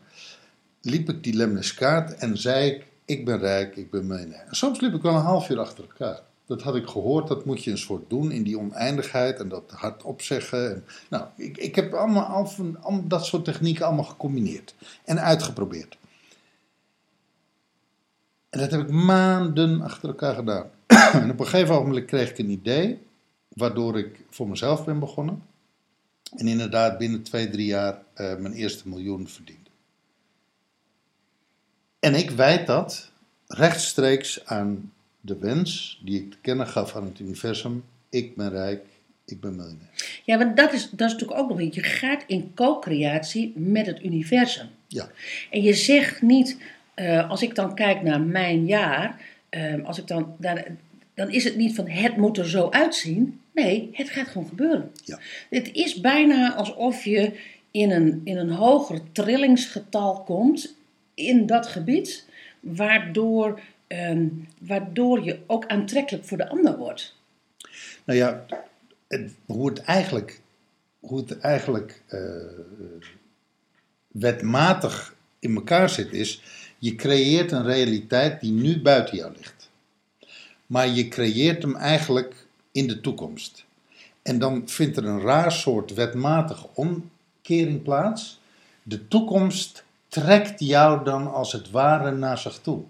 liep 0.80 1.08
ik 1.08 1.22
die 1.22 1.34
lemniskaat 1.34 2.12
en 2.12 2.38
zei 2.38 2.70
ik, 2.70 2.86
ik 3.04 3.24
ben 3.24 3.38
rijk, 3.38 3.76
ik 3.76 3.90
ben 3.90 4.06
miljonair. 4.06 4.46
Soms 4.50 4.80
liep 4.80 4.94
ik 4.94 5.02
wel 5.02 5.14
een 5.14 5.20
half 5.20 5.48
uur 5.50 5.58
achter 5.58 5.84
elkaar. 5.84 6.20
Dat 6.46 6.62
had 6.62 6.76
ik 6.76 6.86
gehoord, 6.86 7.28
dat 7.28 7.44
moet 7.44 7.64
je 7.64 7.70
een 7.70 7.78
soort 7.78 8.10
doen 8.10 8.30
in 8.30 8.42
die 8.42 8.58
oneindigheid 8.58 9.38
en 9.38 9.48
dat 9.48 9.70
hardop 9.74 10.22
zeggen. 10.22 10.70
En, 10.74 10.84
nou, 11.10 11.24
ik, 11.36 11.56
ik 11.56 11.74
heb 11.74 11.94
allemaal, 11.94 12.24
al 12.24 12.46
van- 12.46 13.04
dat 13.04 13.26
soort 13.26 13.44
technieken 13.44 13.86
allemaal 13.86 14.04
gecombineerd 14.04 14.74
en 15.04 15.20
uitgeprobeerd. 15.20 15.96
En 18.50 18.60
dat 18.60 18.70
heb 18.70 18.80
ik 18.80 18.90
maanden 18.90 19.82
achter 19.82 20.08
elkaar 20.08 20.34
gedaan. 20.34 20.70
en 21.22 21.30
op 21.30 21.40
een 21.40 21.46
gegeven 21.46 21.74
moment 21.74 22.04
kreeg 22.04 22.30
ik 22.30 22.38
een 22.38 22.50
idee, 22.50 22.98
waardoor 23.48 23.98
ik 23.98 24.24
voor 24.30 24.48
mezelf 24.48 24.84
ben 24.84 24.98
begonnen. 24.98 25.42
En 26.36 26.48
inderdaad 26.48 26.98
binnen 26.98 27.22
twee, 27.22 27.50
drie 27.50 27.66
jaar 27.66 28.02
eh, 28.14 28.36
mijn 28.36 28.54
eerste 28.54 28.88
miljoen 28.88 29.28
verdiende. 29.28 29.70
En 32.00 32.14
ik 32.14 32.30
wijd 32.30 32.66
dat 32.66 33.10
rechtstreeks 33.46 34.44
aan 34.44 34.92
de 35.20 35.38
wens 35.38 36.00
die 36.04 36.20
ik 36.20 36.30
te 36.30 36.36
kennen 36.40 36.66
gaf 36.66 36.96
aan 36.96 37.04
het 37.04 37.18
universum. 37.18 37.84
Ik 38.08 38.36
ben 38.36 38.50
rijk, 38.50 38.84
ik 39.24 39.40
ben 39.40 39.56
miljonair. 39.56 40.20
Ja, 40.24 40.38
want 40.38 40.56
dat 40.56 40.72
is, 40.72 40.90
dat 40.90 41.08
is 41.08 41.12
natuurlijk 41.12 41.40
ook 41.40 41.48
nog 41.48 41.60
iets. 41.60 41.76
Je 41.76 41.82
gaat 41.82 42.24
in 42.26 42.54
co-creatie 42.54 43.52
met 43.56 43.86
het 43.86 44.02
universum. 44.02 44.68
Ja, 44.86 45.10
En 45.50 45.62
je 45.62 45.74
zegt 45.74 46.22
niet, 46.22 46.58
eh, 46.98 47.30
als 47.30 47.42
ik 47.42 47.54
dan 47.54 47.74
kijk 47.74 48.02
naar 48.02 48.20
mijn 48.20 48.66
jaar, 48.66 49.20
eh, 49.48 49.84
als 49.84 49.98
ik 49.98 50.06
dan, 50.06 50.34
dan, 50.38 50.58
dan 51.14 51.30
is 51.30 51.44
het 51.44 51.56
niet 51.56 51.74
van 51.74 51.88
het 51.88 52.16
moet 52.16 52.38
er 52.38 52.48
zo 52.48 52.68
uitzien. 52.70 53.40
Nee, 53.54 53.88
het 53.92 54.10
gaat 54.10 54.28
gewoon 54.28 54.48
gebeuren. 54.48 54.90
ja. 55.04 55.18
Het 55.50 55.72
is 55.72 56.00
bijna 56.00 56.54
alsof 56.54 57.04
je 57.04 57.32
in 57.70 57.90
een, 57.90 58.20
in 58.24 58.36
een 58.36 58.50
hoger 58.50 59.00
trillingsgetal 59.12 60.22
komt 60.22 60.74
in 61.14 61.46
dat 61.46 61.66
gebied, 61.66 62.26
waardoor, 62.60 63.60
ehm, 63.86 64.26
waardoor 64.60 65.24
je 65.24 65.38
ook 65.46 65.66
aantrekkelijk 65.66 66.24
voor 66.24 66.36
de 66.36 66.48
ander 66.48 66.76
wordt. 66.76 67.16
Nou 68.04 68.18
ja, 68.18 68.44
het- 69.08 69.32
hoe 69.46 69.68
het 69.68 69.78
eigenlijk, 69.82 70.40
hoe 71.00 71.18
het 71.18 71.38
eigenlijk 71.38 72.02
eh, 72.06 72.20
wetmatig 74.06 75.14
in 75.38 75.54
elkaar 75.54 75.88
zit 75.90 76.12
is, 76.12 76.42
je 76.78 76.94
creëert 76.94 77.52
een 77.52 77.64
realiteit 77.64 78.40
die 78.40 78.52
nu 78.52 78.82
buiten 78.82 79.16
jou 79.16 79.32
ligt. 79.36 79.70
Maar 80.66 80.88
je 80.88 81.08
creëert 81.08 81.62
hem 81.62 81.76
eigenlijk 81.76 82.46
in 82.72 82.86
de 82.86 83.00
toekomst. 83.00 83.64
En 84.22 84.38
dan 84.38 84.68
vindt 84.68 84.96
er 84.96 85.04
een 85.04 85.20
raar 85.20 85.52
soort 85.52 85.94
wetmatige 85.94 86.66
omkering 86.74 87.82
plaats. 87.82 88.40
De 88.82 89.08
toekomst 89.08 89.84
trekt 90.08 90.60
jou 90.60 91.04
dan 91.04 91.32
als 91.32 91.52
het 91.52 91.70
ware 91.70 92.10
naar 92.10 92.38
zich 92.38 92.58
toe. 92.62 92.82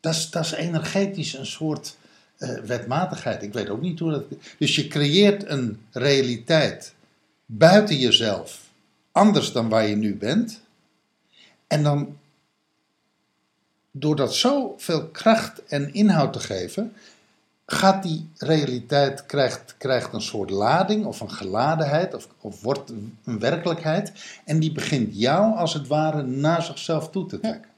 Dat 0.00 0.14
is, 0.14 0.30
dat 0.30 0.44
is 0.44 0.52
energetisch 0.52 1.34
een 1.34 1.46
soort 1.46 1.96
eh, 2.36 2.58
wetmatigheid. 2.58 3.42
Ik 3.42 3.52
weet 3.52 3.68
ook 3.68 3.80
niet 3.80 3.98
hoe 3.98 4.10
dat. 4.10 4.24
Dus 4.58 4.76
je 4.76 4.88
creëert 4.88 5.48
een 5.48 5.80
realiteit 5.90 6.94
buiten 7.46 7.96
jezelf, 7.96 8.70
anders 9.12 9.52
dan 9.52 9.68
waar 9.68 9.86
je 9.86 9.96
nu 9.96 10.14
bent. 10.14 10.60
En 11.66 11.82
dan, 11.82 12.18
door 13.92 14.16
dat 14.16 14.34
zoveel 14.34 15.06
kracht 15.06 15.64
en 15.64 15.94
inhoud 15.94 16.32
te 16.32 16.40
geven, 16.40 16.92
gaat 17.66 18.02
die 18.02 18.28
realiteit, 18.36 19.26
krijgt, 19.26 19.74
krijgt 19.78 20.12
een 20.12 20.20
soort 20.20 20.50
lading 20.50 21.04
of 21.04 21.20
een 21.20 21.30
geladenheid, 21.30 22.14
of, 22.14 22.28
of 22.40 22.62
wordt 22.62 22.90
een 23.24 23.38
werkelijkheid. 23.38 24.12
En 24.44 24.58
die 24.58 24.72
begint 24.72 25.18
jou 25.18 25.56
als 25.56 25.74
het 25.74 25.86
ware 25.86 26.22
naar 26.22 26.62
zichzelf 26.62 27.10
toe 27.10 27.26
te 27.26 27.40
trekken. 27.40 27.70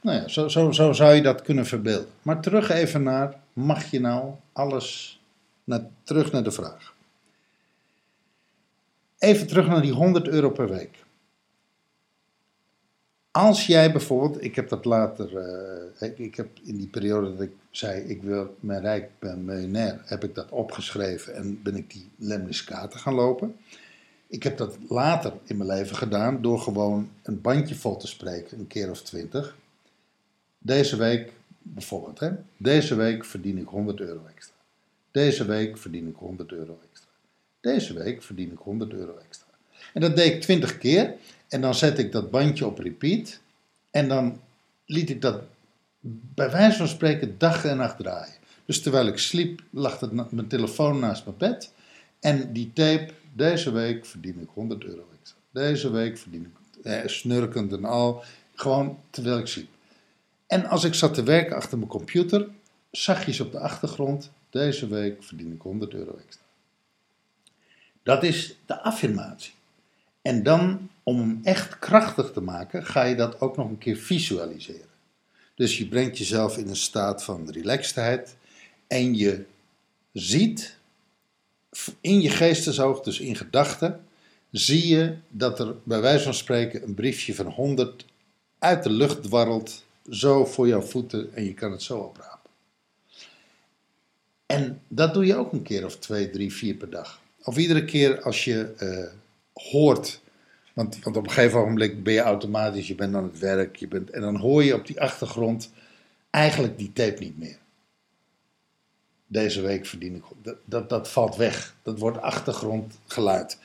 Nou 0.00 0.20
ja, 0.20 0.28
zo, 0.28 0.48
zo, 0.48 0.72
zo 0.72 0.92
zou 0.92 1.14
je 1.14 1.22
dat 1.22 1.42
kunnen 1.42 1.66
verbeelden. 1.66 2.08
Maar 2.22 2.40
terug 2.40 2.70
even 2.70 3.02
naar, 3.02 3.34
mag 3.52 3.90
je 3.90 4.00
nou 4.00 4.32
alles, 4.52 5.20
naar, 5.64 5.80
terug 6.02 6.32
naar 6.32 6.42
de 6.42 6.50
vraag. 6.50 6.94
Even 9.18 9.46
terug 9.46 9.66
naar 9.66 9.82
die 9.82 9.92
100 9.92 10.28
euro 10.28 10.50
per 10.50 10.68
week. 10.68 11.03
Als 13.36 13.66
jij 13.66 13.92
bijvoorbeeld, 13.92 14.44
ik 14.44 14.54
heb 14.54 14.68
dat 14.68 14.84
later, 14.84 15.36
eh, 15.36 16.18
ik, 16.18 16.34
heb 16.34 16.48
in 16.62 16.76
die 16.76 16.86
periode 16.86 17.30
dat 17.30 17.40
ik 17.40 17.52
zei, 17.70 18.02
ik 18.02 18.22
wil 18.22 18.56
mijn 18.60 18.80
rijk, 18.80 19.10
ben 19.18 19.44
miljonair, 19.44 20.00
heb 20.04 20.24
ik 20.24 20.34
dat 20.34 20.50
opgeschreven 20.50 21.34
en 21.34 21.62
ben 21.62 21.76
ik 21.76 21.90
die 21.90 22.08
lemniskaten 22.16 23.00
gaan 23.00 23.14
lopen. 23.14 23.56
Ik 24.26 24.42
heb 24.42 24.56
dat 24.56 24.78
later 24.88 25.32
in 25.44 25.56
mijn 25.56 25.68
leven 25.68 25.96
gedaan 25.96 26.42
door 26.42 26.60
gewoon 26.60 27.10
een 27.22 27.40
bandje 27.40 27.74
vol 27.74 27.96
te 27.96 28.06
spreken, 28.06 28.58
een 28.58 28.66
keer 28.66 28.90
of 28.90 29.02
twintig. 29.02 29.56
Deze 30.58 30.96
week 30.96 31.32
bijvoorbeeld, 31.62 32.20
hè? 32.20 32.30
deze 32.56 32.94
week 32.94 33.24
verdien 33.24 33.58
ik 33.58 33.68
100 33.68 34.00
euro 34.00 34.26
extra. 34.34 34.56
Deze 35.10 35.44
week 35.44 35.78
verdien 35.78 36.08
ik 36.08 36.16
100 36.16 36.52
euro 36.52 36.78
extra. 36.90 37.10
Deze 37.60 37.94
week 37.94 38.22
verdien 38.22 38.52
ik 38.52 38.58
100 38.58 38.92
euro 38.92 39.16
extra. 39.16 39.43
En 39.92 40.00
dat 40.00 40.16
deed 40.16 40.32
ik 40.32 40.40
20 40.40 40.78
keer 40.78 41.14
en 41.48 41.60
dan 41.60 41.74
zet 41.74 41.98
ik 41.98 42.12
dat 42.12 42.30
bandje 42.30 42.66
op 42.66 42.78
repeat 42.78 43.40
en 43.90 44.08
dan 44.08 44.40
liet 44.86 45.10
ik 45.10 45.20
dat 45.20 45.42
bij 46.34 46.50
wijze 46.50 46.76
van 46.76 46.88
spreken 46.88 47.38
dag 47.38 47.64
en 47.64 47.76
nacht 47.76 47.96
draaien. 47.96 48.34
Dus 48.64 48.82
terwijl 48.82 49.06
ik 49.06 49.18
sliep 49.18 49.62
lag 49.70 50.00
het 50.00 50.12
mijn 50.12 50.48
telefoon 50.48 50.98
naast 50.98 51.24
mijn 51.24 51.36
bed 51.36 51.72
en 52.20 52.52
die 52.52 52.70
tape, 52.72 53.12
deze 53.32 53.72
week 53.72 54.06
verdien 54.06 54.40
ik 54.40 54.48
100 54.54 54.84
euro 54.84 55.06
extra. 55.20 55.38
Deze 55.50 55.90
week 55.90 56.18
verdien 56.18 56.44
ik, 56.44 56.84
eh, 56.84 57.06
snurkend 57.06 57.72
en 57.72 57.84
al, 57.84 58.24
gewoon 58.54 58.98
terwijl 59.10 59.38
ik 59.38 59.46
sliep. 59.46 59.68
En 60.46 60.66
als 60.66 60.84
ik 60.84 60.94
zat 60.94 61.14
te 61.14 61.22
werken 61.22 61.56
achter 61.56 61.78
mijn 61.78 61.90
computer, 61.90 62.48
zachtjes 62.90 63.40
op 63.40 63.52
de 63.52 63.58
achtergrond, 63.58 64.30
deze 64.50 64.88
week 64.88 65.22
verdien 65.22 65.52
ik 65.52 65.62
100 65.62 65.94
euro 65.94 66.16
extra. 66.26 66.44
Dat 68.02 68.22
is 68.22 68.56
de 68.66 68.82
affirmatie. 68.82 69.52
En 70.24 70.42
dan, 70.42 70.90
om 71.02 71.18
hem 71.18 71.40
echt 71.42 71.78
krachtig 71.78 72.30
te 72.32 72.40
maken, 72.40 72.86
ga 72.86 73.02
je 73.02 73.14
dat 73.14 73.40
ook 73.40 73.56
nog 73.56 73.68
een 73.68 73.78
keer 73.78 73.96
visualiseren. 73.96 74.88
Dus 75.54 75.78
je 75.78 75.88
brengt 75.88 76.18
jezelf 76.18 76.58
in 76.58 76.68
een 76.68 76.76
staat 76.76 77.24
van 77.24 77.50
relaxedheid 77.50 78.36
en 78.86 79.16
je 79.16 79.44
ziet 80.12 80.76
in 82.00 82.20
je 82.20 82.30
geestesoog, 82.30 83.00
dus 83.00 83.20
in 83.20 83.36
gedachten, 83.36 84.04
zie 84.50 84.86
je 84.86 85.16
dat 85.28 85.60
er 85.60 85.74
bij 85.82 86.00
wijze 86.00 86.24
van 86.24 86.34
spreken 86.34 86.82
een 86.82 86.94
briefje 86.94 87.34
van 87.34 87.46
100 87.46 88.04
uit 88.58 88.82
de 88.82 88.90
lucht 88.90 89.22
dwarrelt, 89.22 89.84
zo 90.10 90.44
voor 90.44 90.68
jouw 90.68 90.82
voeten 90.82 91.34
en 91.34 91.44
je 91.44 91.54
kan 91.54 91.72
het 91.72 91.82
zo 91.82 91.98
oprapen. 91.98 92.50
En 94.46 94.80
dat 94.88 95.14
doe 95.14 95.26
je 95.26 95.36
ook 95.36 95.52
een 95.52 95.62
keer 95.62 95.84
of 95.84 95.96
twee, 95.98 96.30
drie, 96.30 96.52
vier 96.52 96.74
per 96.74 96.90
dag. 96.90 97.20
Of 97.42 97.56
iedere 97.56 97.84
keer 97.84 98.22
als 98.22 98.44
je 98.44 98.74
eh, 98.76 99.22
hoort, 99.70 100.20
want, 100.72 100.98
op 101.04 101.16
een 101.16 101.30
gegeven 101.30 101.60
moment 101.60 102.02
ben 102.02 102.12
je 102.12 102.20
automatisch, 102.20 102.88
je 102.88 102.94
bent 102.94 103.14
aan 103.14 103.24
het 103.24 103.38
werk, 103.38 103.76
je 103.76 103.88
bent, 103.88 104.10
en 104.10 104.20
dan 104.20 104.36
hoor 104.36 104.64
je 104.64 104.74
op 104.74 104.86
die 104.86 105.00
achtergrond 105.00 105.70
eigenlijk 106.30 106.78
die 106.78 106.92
tape 106.92 107.22
niet 107.22 107.38
meer. 107.38 107.58
Deze 109.26 109.60
week 109.60 109.86
verdien 109.86 110.14
ik, 110.14 110.22
dat, 110.42 110.56
dat, 110.64 110.88
dat 110.88 111.08
valt 111.08 111.36
weg. 111.36 111.74
Dat 111.82 111.98
wordt 111.98 112.20
achtergrondgeluid. 112.20 113.58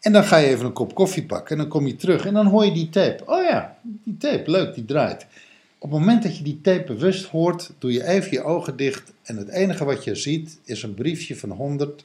En 0.00 0.12
dan 0.12 0.24
ga 0.24 0.36
je 0.36 0.46
even 0.46 0.66
een 0.66 0.72
kop 0.72 0.94
koffie 0.94 1.26
pakken 1.26 1.50
en 1.50 1.62
dan 1.62 1.70
kom 1.70 1.86
je 1.86 1.96
terug 1.96 2.26
en 2.26 2.34
dan 2.34 2.46
hoor 2.46 2.64
je 2.64 2.72
die 2.72 2.88
tape. 2.88 3.22
Oh 3.26 3.42
ja, 3.42 3.78
die 3.82 4.16
tape, 4.16 4.50
leuk, 4.50 4.74
die 4.74 4.84
draait. 4.84 5.26
Op 5.78 5.90
het 5.90 5.98
moment 6.00 6.22
dat 6.22 6.36
je 6.36 6.44
die 6.44 6.60
tape 6.60 6.84
bewust 6.84 7.24
hoort, 7.24 7.70
doe 7.78 7.92
je 7.92 8.06
even 8.06 8.30
je 8.30 8.42
ogen 8.42 8.76
dicht 8.76 9.12
en 9.22 9.36
het 9.36 9.48
enige 9.48 9.84
wat 9.84 10.04
je 10.04 10.14
ziet 10.14 10.58
is 10.64 10.82
een 10.82 10.94
briefje 10.94 11.36
van 11.36 11.50
100, 11.50 12.04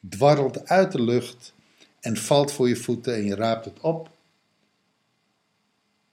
dwarrelt 0.00 0.68
uit 0.68 0.92
de 0.92 1.02
lucht 1.02 1.54
en 2.06 2.16
valt 2.16 2.52
voor 2.52 2.68
je 2.68 2.76
voeten 2.76 3.14
en 3.14 3.24
je 3.24 3.34
raapt 3.34 3.64
het 3.64 3.80
op. 3.80 4.10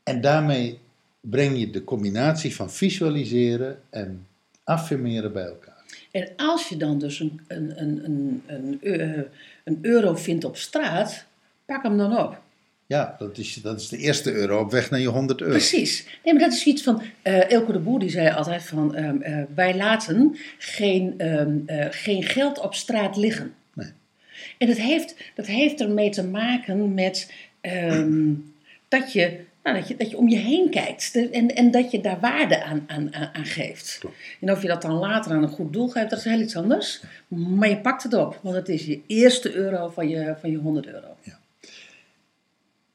En 0.03 0.21
daarmee 0.21 0.79
breng 1.21 1.59
je 1.59 1.69
de 1.69 1.83
combinatie 1.83 2.55
van 2.55 2.71
visualiseren 2.71 3.81
en 3.89 4.27
affirmeren 4.63 5.33
bij 5.33 5.45
elkaar. 5.45 5.83
En 6.11 6.29
als 6.35 6.69
je 6.69 6.77
dan 6.77 6.99
dus 6.99 7.19
een, 7.19 7.41
een, 7.47 7.81
een, 7.81 8.03
een, 8.05 8.43
een, 8.47 8.81
eh, 8.81 9.23
een 9.63 9.79
euro 9.81 10.15
vindt 10.15 10.43
op 10.43 10.57
straat, 10.57 11.25
pak 11.65 11.83
hem 11.83 11.97
dan 11.97 12.17
op. 12.17 12.41
Ja, 12.85 13.15
dat 13.19 13.37
is, 13.37 13.53
dat 13.53 13.81
is 13.81 13.89
de 13.89 13.97
eerste 13.97 14.31
euro 14.33 14.59
op 14.59 14.71
weg 14.71 14.89
naar 14.89 14.99
je 14.99 15.07
100 15.07 15.41
euro. 15.41 15.53
Precies. 15.53 16.05
Nee, 16.23 16.33
maar 16.33 16.43
dat 16.43 16.53
is 16.53 16.65
iets 16.65 16.83
van. 16.83 17.01
eh 17.21 17.51
Elke 17.51 17.71
de 17.71 17.79
Boer 17.79 17.99
die 17.99 18.09
zei 18.09 18.29
altijd 18.35 18.63
van 18.63 18.95
ehm, 18.95 19.21
eh, 19.21 19.43
wij 19.55 19.75
laten 19.75 20.35
geen, 20.57 21.13
ehm, 21.17 21.57
eh, 21.65 21.87
geen 21.89 22.23
geld 22.23 22.59
op 22.59 22.73
straat 22.73 23.17
liggen. 23.17 23.53
En 24.57 24.67
dat 24.67 24.77
heeft, 24.77 25.15
dat 25.35 25.45
heeft 25.45 25.81
ermee 25.81 26.09
te 26.09 26.27
maken 26.27 26.93
met 26.93 27.33
ehm, 27.61 28.33
dat, 28.87 29.13
je, 29.13 29.39
nou, 29.63 29.77
dat, 29.77 29.87
je, 29.87 29.95
dat 29.95 30.09
je 30.09 30.17
om 30.17 30.29
je 30.29 30.37
heen 30.37 30.69
kijkt 30.69 31.29
en, 31.31 31.47
en 31.55 31.71
dat 31.71 31.91
je 31.91 32.01
daar 32.01 32.19
waarde 32.19 32.63
aan, 32.63 32.83
aan, 32.87 33.13
aan, 33.13 33.45
geeft. 33.45 33.97
Klopt. 33.99 34.15
En 34.41 34.51
of 34.51 34.61
je 34.61 34.67
dat 34.67 34.81
dan 34.81 34.93
later 34.93 35.31
aan 35.31 35.43
een 35.43 35.49
goed 35.49 35.73
doel 35.73 35.87
geeft, 35.87 36.09
dat 36.09 36.19
is 36.19 36.25
heel 36.25 36.39
iets 36.39 36.55
anders. 36.55 37.03
Maar 37.27 37.69
je 37.69 37.77
pakt 37.77 38.03
het 38.03 38.13
op, 38.13 38.39
want 38.41 38.55
het 38.55 38.69
is 38.69 38.85
je 38.85 39.01
eerste 39.07 39.53
euro 39.53 39.89
van 39.89 40.09
je, 40.09 40.35
van 40.39 40.51
je 40.51 40.57
100 40.57 40.87
euro. 40.87 41.07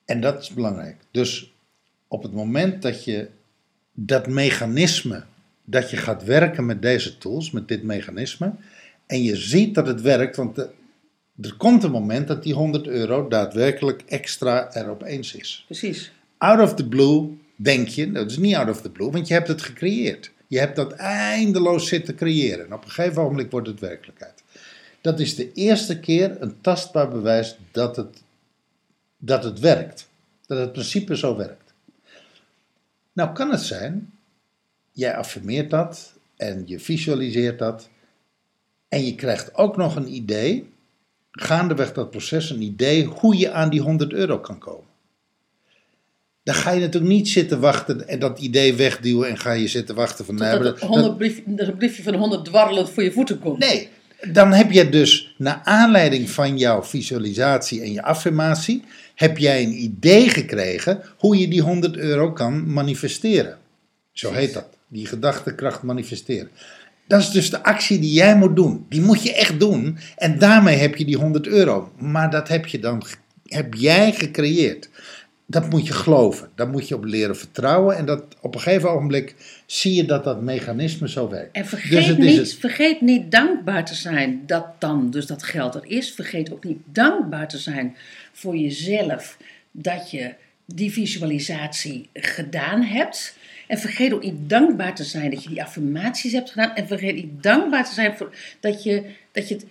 En 0.05 0.21
dat 0.21 0.43
is 0.43 0.49
belangrijk. 0.49 0.97
Dus 1.11 1.53
op 2.09 2.23
het 2.23 2.33
moment 2.33 2.83
dat 2.83 3.05
je 3.05 3.29
dat 3.93 4.27
mechanisme, 4.27 5.25
dat 5.65 5.91
je 5.91 5.97
gaat 5.97 6.25
werken 6.25 6.67
met 6.67 6.83
deze 6.83 7.19
tools, 7.19 7.51
met 7.51 7.69
dit 7.69 7.83
mechanisme, 7.83 8.53
en 9.07 9.23
je 9.23 9.37
ziet 9.37 9.75
dat 9.75 9.87
het 9.87 10.01
werkt, 10.01 10.37
want 10.37 10.55
de- 10.55 10.69
er 11.41 11.55
komt 11.57 11.83
een 11.83 11.91
moment 11.91 12.29
dat 12.29 12.43
die 12.43 12.55
100 12.55 12.87
euro 12.87 13.29
daadwerkelijk 13.29 14.03
extra 14.07 14.75
er 14.75 14.89
opeens 14.89 15.35
is. 15.35 15.65
Precies. 15.67 16.13
Out 16.39 16.61
of 16.61 16.75
the 16.75 16.89
blue 16.89 17.39
denk 17.57 17.89
je, 17.89 18.13
dat 18.13 18.31
is 18.31 18.37
niet 18.37 18.55
out 18.55 18.69
of 18.69 18.81
the 18.81 18.91
blue, 18.91 19.11
want 19.11 19.29
je 19.29 19.35
hebt 19.35 19.49
het 19.49 19.63
gecreëerd. 19.63 20.31
Je 20.47 20.59
hebt 20.59 20.77
dat 20.77 20.93
eindeloos 20.93 21.89
zitten 21.89 22.15
creëren. 22.15 22.67
En 22.67 22.73
op 22.73 22.85
een 22.85 22.91
gegeven 22.91 23.23
moment 23.23 23.51
wordt 23.51 23.67
het 23.67 23.81
werkelijkheid. 23.81 24.43
Dat 25.01 25.21
is 25.21 25.35
de 25.35 25.53
eerste 25.53 26.01
keer 26.01 26.37
een 26.43 26.61
tastbaar 26.61 27.09
bewijs 27.09 27.57
dat 27.71 27.97
het, 27.97 28.23
dat 29.19 29.45
het 29.45 29.59
werkt. 29.59 30.09
Dat 30.47 30.59
het 30.59 30.73
principe 30.73 31.17
zo 31.17 31.37
werkt. 31.37 31.73
Nou 33.13 33.33
kan 33.33 33.51
het 33.51 33.61
zijn, 33.61 34.13
jij 34.93 35.17
affirmeert 35.17 35.71
dat 35.71 36.13
en 36.37 36.63
je 36.67 36.81
visualiseert 36.81 37.59
dat. 37.59 37.89
En 38.89 39.05
je 39.05 39.15
krijgt 39.15 39.55
ook 39.55 39.77
nog 39.77 39.97
een 39.97 40.15
idee, 40.15 40.73
gaandeweg 41.41 41.93
dat 41.93 42.11
proces, 42.11 42.51
een 42.51 42.63
idee 42.63 43.05
hoe 43.05 43.39
je 43.39 43.51
aan 43.51 43.71
die 43.71 43.81
100 43.81 44.13
euro 44.13 44.39
kan 44.39 44.59
komen. 44.59 44.87
Dan 46.43 46.55
ga 46.55 46.71
je 46.71 46.81
natuurlijk 46.81 47.13
niet 47.13 47.29
zitten 47.29 47.61
wachten 47.61 48.09
en 48.09 48.19
dat 48.19 48.39
idee 48.39 48.75
wegduwen 48.75 49.29
en 49.29 49.39
ga 49.39 49.53
je 49.53 49.69
zitten 49.69 49.95
wachten 49.95 50.25
van... 50.25 50.35
nee, 50.35 50.49
het 50.49 50.63
dat- 50.63 50.81
100 50.81 51.17
brief, 51.17 51.43
dat 51.47 51.69
een 51.69 51.77
briefje 51.77 52.03
van 52.03 52.15
100 52.15 52.45
dwarrelend 52.45 52.91
voor 52.91 53.03
je 53.03 53.13
voeten 53.13 53.39
komt. 53.39 53.59
Nee, 53.59 53.89
dan 54.33 54.53
heb 54.53 54.71
je 54.71 54.89
dus 54.89 55.35
naar 55.39 55.61
aanleiding 55.65 56.31
van 56.31 56.59
jouw 56.59 56.83
visualisatie 56.83 57.83
en 57.83 57.93
je 57.93 58.03
affirmatie, 58.03 58.85
heb 59.15 59.39
jij 59.39 59.63
een 59.63 59.83
idee 59.83 60.29
gekregen 60.29 61.03
hoe 61.17 61.39
je 61.39 61.49
die 61.49 61.63
100 61.63 61.97
euro 61.97 62.33
kan 62.33 62.73
manifesteren. 62.73 63.59
Zo 64.13 64.33
heet 64.33 64.55
dat, 64.55 64.67
die 64.89 65.07
gedachtekracht 65.07 65.83
manifesteren. 65.83 66.51
Dat 67.09 67.21
is 67.21 67.31
dus 67.31 67.51
de 67.51 67.63
actie 67.63 67.99
die 67.99 68.13
jij 68.13 68.37
moet 68.37 68.57
doen. 68.57 68.87
Die 68.89 69.01
moet 69.01 69.23
je 69.23 69.35
echt 69.35 69.61
doen 69.61 69.99
en 70.17 70.39
daarmee 70.39 70.77
heb 70.77 70.97
je 70.97 71.05
die 71.05 71.17
100 71.17 71.47
euro. 71.47 71.93
Maar 71.99 72.31
dat 72.31 72.49
heb 72.49 72.67
je 72.67 72.79
dan, 72.79 73.03
heb 73.47 73.75
jij 73.75 74.13
gecreëerd. 74.13 74.89
Dat 75.47 75.71
moet 75.71 75.87
je 75.87 75.93
geloven. 75.93 76.49
Daar 76.55 76.69
moet 76.69 76.89
je 76.89 76.95
op 76.95 77.05
leren 77.05 77.37
vertrouwen. 77.37 77.97
En 77.97 78.07
dat 78.07 78.23
op 78.41 78.55
een 78.55 78.61
gegeven 78.61 78.91
ogenblik 78.91 79.35
zie 79.67 79.95
je 79.95 80.05
dat 80.05 80.25
dat 80.25 80.43
mechanisme 80.43 81.09
zo 81.09 81.29
werkt. 81.29 81.57
En 81.57 81.61
Dus 81.63 81.71
vergeet, 81.71 82.09
is 82.09 82.17
niet, 82.17 82.37
het- 82.37 82.55
vergeet 82.55 83.01
niet 83.01 83.31
dankbaar 83.31 83.85
te 83.85 83.95
zijn 83.95 84.43
dat 84.47 84.67
dan 84.79 85.11
dus 85.11 85.27
dat 85.27 85.43
geld 85.43 85.75
er 85.75 85.85
is. 85.87 86.11
Vergeet 86.13 86.53
ook 86.53 86.65
niet 86.65 86.79
dankbaar 86.93 87.49
te 87.49 87.59
zijn 87.59 87.97
voor 88.33 88.57
jezelf 88.57 89.37
dat 89.71 90.11
je 90.11 90.35
die 90.65 90.93
visualisatie 90.93 92.09
gedaan 92.15 92.83
hebt. 92.83 93.37
En 93.69 93.79
vergeet 93.79 94.13
ook 94.13 94.23
niet 94.23 94.49
dankbaar 94.49 94.95
te 94.95 95.05
zijn 95.05 95.31
dat 95.31 95.43
je 95.43 95.49
die 95.49 95.63
affirmaties 95.63 96.33
hebt 96.33 96.51
gedaan. 96.51 96.75
En 96.75 96.87
vergeet 96.87 97.15
niet 97.15 97.43
dankbaar 97.43 97.85
te 97.85 97.95
zijn 97.95 98.17
voor 98.17 98.35
dat 98.61 98.83
je, 98.83 99.05
dat 99.33 99.49
je 99.49 99.55
het 99.55 99.67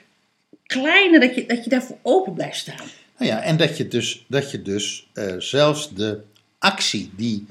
kleine, 0.66 1.20
dat 1.20 1.36
je, 1.36 1.46
dat 1.46 1.64
je 1.64 1.70
daarvoor 1.70 1.98
open 2.02 2.34
blijft 2.34 2.58
staan. 2.58 2.88
Nou 3.18 3.32
ja, 3.32 3.42
en 3.42 3.58
dat 3.58 3.78
je 3.78 3.88
dus, 3.88 4.26
dat 4.28 4.52
je 4.52 4.62
dus 4.62 5.08
eh, 5.14 5.36
zelfs 5.38 5.94
de 5.94 6.22
actie 6.58 7.12
die 7.16 7.46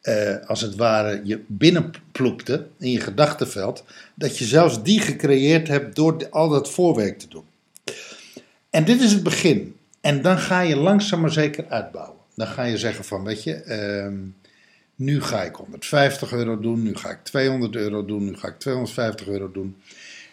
eh, 0.00 0.36
als 0.46 0.60
het 0.60 0.74
ware 0.74 1.20
je 1.24 1.40
binnenploepte 1.46 2.66
in 2.78 2.90
je 2.90 3.00
gedachtenveld, 3.00 3.84
dat 4.14 4.38
je 4.38 4.44
zelfs 4.44 4.82
die 4.82 5.00
gecreëerd 5.00 5.68
hebt 5.68 5.96
door 5.96 6.28
al 6.30 6.48
dat 6.48 6.70
voorwerk 6.70 7.18
te 7.18 7.28
doen. 7.28 7.44
En 8.70 8.84
dit 8.84 9.00
is 9.00 9.12
het 9.12 9.22
begin. 9.22 9.76
En 10.00 10.22
dan 10.22 10.38
ga 10.38 10.60
je 10.60 10.76
langzaam 10.76 11.20
maar 11.20 11.32
zeker 11.32 11.64
uitbouwen. 11.68 12.16
Dan 12.34 12.46
ga 12.46 12.62
je 12.62 12.78
zeggen 12.78 13.04
van, 13.04 13.24
weet 13.24 13.42
je, 13.42 13.54
ehm, 13.54 14.18
nu 15.00 15.22
ga 15.22 15.42
ik 15.42 15.54
150 15.54 16.32
euro 16.32 16.60
doen, 16.60 16.82
nu 16.82 16.96
ga 16.96 17.10
ik 17.10 17.18
200 17.24 17.74
euro 17.76 18.04
doen, 18.04 18.24
nu 18.24 18.36
ga 18.36 18.48
ik 18.48 18.58
250 18.58 19.26
euro 19.28 19.50
doen. 19.52 19.76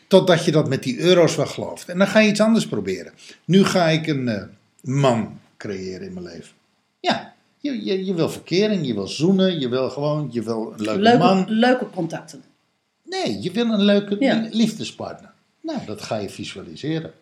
Totdat 0.07 0.45
je 0.45 0.51
dat 0.51 0.69
met 0.69 0.83
die 0.83 0.99
euro's 0.99 1.35
wel 1.35 1.45
gelooft. 1.45 1.89
En 1.89 1.97
dan 1.97 2.07
ga 2.07 2.19
je 2.19 2.29
iets 2.29 2.39
anders 2.41 2.67
proberen. 2.67 3.13
Nu 3.45 3.63
ga 3.65 3.87
ik 3.87 4.07
een 4.07 4.27
eh, 4.27 4.43
man 4.81 5.39
creëren 5.57 6.07
in 6.07 6.13
mijn 6.13 6.25
leven. 6.25 6.55
Ja, 6.99 7.33
je, 7.57 7.85
je, 7.85 8.05
je 8.05 8.13
wil 8.13 8.29
verkering, 8.29 8.87
je 8.87 8.93
wil 8.93 9.07
zoenen, 9.07 9.59
je 9.59 9.69
wil 9.69 9.89
gewoon, 9.89 10.29
je 10.31 10.41
wil 10.41 10.73
een 10.77 10.81
leuke, 10.83 10.99
Leuke, 11.01 11.17
man. 11.17 11.45
leuke 11.49 11.89
contacten. 11.89 12.43
Nee, 13.03 13.41
je 13.41 13.51
wil 13.51 13.65
een 13.69 13.83
leuke 13.83 14.15
Ja. 14.19 14.47
liefdespartner. 14.51 15.31
Nou, 15.61 15.79
dat 15.85 16.01
ga 16.01 16.15
je 16.17 16.29
visualiseren. 16.29 17.13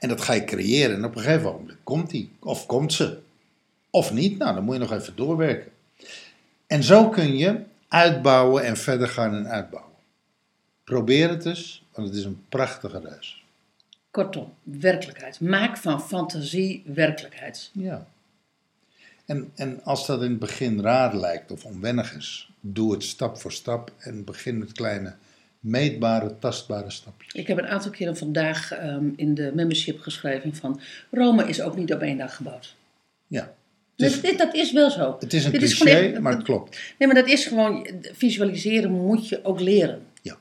En 0.00 0.08
dat 0.08 0.20
ga 0.20 0.32
je 0.32 0.44
creëren. 0.44 0.96
En 0.96 1.04
op 1.04 1.16
een 1.16 1.22
gegeven 1.22 1.52
moment 1.52 1.76
komt 1.82 2.10
die. 2.10 2.30
Of 2.40 2.66
komt 2.66 2.92
ze. 2.92 3.18
Of 3.90 4.12
niet. 4.12 4.38
Nou, 4.38 4.54
dan 4.54 4.64
moet 4.64 4.74
je 4.74 4.80
nog 4.80 4.92
even 4.92 5.12
doorwerken. 5.16 5.72
En 6.66 6.82
zo 6.82 7.08
kun 7.08 7.36
je 7.36 7.60
uitbouwen 7.88 8.64
en 8.64 8.76
verder 8.76 9.08
gaan 9.08 9.34
en 9.34 9.48
uitbouwen. 9.48 9.92
Probeer 10.84 11.28
het 11.28 11.46
eens, 11.46 11.84
want 11.92 12.08
het 12.08 12.16
is 12.16 12.24
een 12.24 12.44
prachtige 12.48 13.00
reis. 13.00 13.44
Kortom, 14.10 14.54
werkelijkheid. 14.62 15.40
Maak 15.40 15.76
van 15.76 16.02
fantasie 16.02 16.82
werkelijkheid. 16.86 17.70
Ja. 17.72 18.06
En, 19.26 19.50
en 19.54 19.84
als 19.84 20.06
dat 20.06 20.22
in 20.22 20.30
het 20.30 20.38
begin 20.38 20.80
raar 20.80 21.16
lijkt 21.16 21.50
of 21.50 21.64
onwennig 21.64 22.14
is, 22.14 22.50
doe 22.60 22.92
het 22.92 23.02
stap 23.02 23.40
voor 23.40 23.52
stap 23.52 23.92
en 23.98 24.24
begin 24.24 24.58
met 24.58 24.72
kleine, 24.72 25.14
meetbare, 25.60 26.38
tastbare 26.38 26.90
stapjes. 26.90 27.32
Ik 27.32 27.46
heb 27.46 27.58
een 27.58 27.66
aantal 27.66 27.90
keren 27.90 28.16
vandaag 28.16 28.72
ehm, 28.72 29.08
in 29.16 29.34
de 29.34 29.52
membership 29.54 30.00
geschreven 30.00 30.54
van 30.54 30.80
Rome 31.10 31.48
is 31.48 31.60
ook 31.60 31.76
niet 31.76 31.94
op 31.94 32.00
één 32.00 32.18
dag 32.18 32.36
gebouwd. 32.36 32.74
Ja. 33.26 33.54
Dus 33.96 34.20
dat 34.36 34.54
is 34.54 34.72
wel 34.72 34.90
zo. 34.90 35.16
het 35.20 35.32
is 35.32 35.44
een 35.44 35.50
Dit 35.50 35.60
cliché, 35.60 35.90
echt- 35.90 36.20
maar 36.20 36.32
het 36.32 36.42
klopt. 36.42 36.78
Nee, 36.98 37.08
maar 37.08 37.16
dat 37.16 37.28
is 37.28 37.46
gewoon, 37.46 37.88
visualiseren 38.12 38.90
moet 38.90 39.28
je 39.28 39.44
ook 39.44 39.60
leren. 39.60 40.06
Ja. 40.22 40.38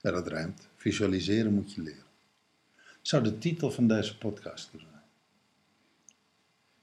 ja, 0.00 0.10
dat 0.10 0.28
rijmt. 0.28 0.68
Visualiseren 0.76 1.52
moet 1.54 1.72
je 1.74 1.82
leren. 1.82 2.04
Zou 3.02 3.22
de 3.22 3.38
titel 3.38 3.70
van 3.70 3.88
deze 3.88 4.18
podcast 4.18 4.70
kunnen 4.70 4.88
zijn. 4.90 5.02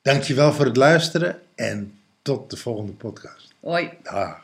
Dankjewel 0.02 0.54
voor 0.54 0.66
het 0.66 0.78
luisteren 0.78 1.42
en 1.56 2.00
tot 2.22 2.50
de 2.50 2.58
volgende 2.58 2.92
podcast. 2.92 3.54
Hoi. 3.60 3.90
Dag. 4.04 4.43